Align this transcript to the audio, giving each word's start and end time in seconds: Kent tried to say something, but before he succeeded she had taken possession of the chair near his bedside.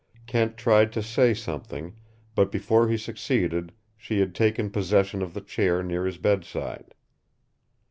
Kent 0.25 0.57
tried 0.57 0.91
to 0.93 1.03
say 1.03 1.31
something, 1.31 1.93
but 2.33 2.51
before 2.51 2.89
he 2.89 2.97
succeeded 2.97 3.71
she 3.95 4.19
had 4.19 4.33
taken 4.33 4.71
possession 4.71 5.21
of 5.21 5.35
the 5.35 5.41
chair 5.41 5.83
near 5.83 6.07
his 6.07 6.17
bedside. 6.17 6.95